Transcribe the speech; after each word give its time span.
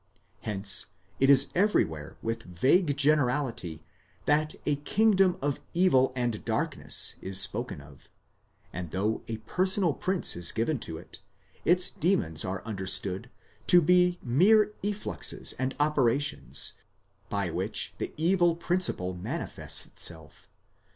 Hence 0.41 0.87
it 1.19 1.29
is 1.29 1.49
everywhere 1.53 2.17
with 2.23 2.41
vague 2.41 2.97
generality 2.97 3.83
that 4.25 4.55
a 4.65 4.77
kingdom 4.77 5.37
of 5.43 5.59
evil 5.75 6.11
and 6.15 6.43
darkness 6.43 7.13
is 7.21 7.39
spoken 7.39 7.81
of; 7.81 8.09
and 8.73 8.89
though 8.89 9.21
a 9.27 9.37
personal 9.37 9.93
prince 9.93 10.35
is 10.35 10.51
given 10.51 10.79
to 10.79 10.97
it, 10.97 11.19
its 11.65 11.91
demons 11.91 12.43
are 12.43 12.63
understood 12.65 13.29
to 13.67 13.79
be 13.79 14.17
mere 14.23 14.73
effluxes 14.83 15.53
and 15.59 15.75
operations, 15.79 16.73
by 17.29 17.51
which 17.51 17.93
the 17.99 18.11
evil 18.17 18.55
principle 18.55 19.13
manifests 19.13 19.85
itself. 19.85 20.49